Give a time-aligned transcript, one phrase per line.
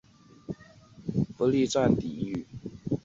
[0.03, 2.47] 朱谦不得不力战抵御。